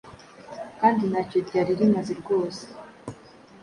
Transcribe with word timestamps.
kandi 0.79 1.01
ntacyo 1.11 1.37
ryari 1.47 1.71
rimaze 1.79 2.13
rwose. 2.21 2.63